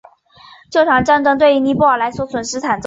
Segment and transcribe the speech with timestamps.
[0.71, 2.79] 这场战争对于尼泊尔来说损失惨重。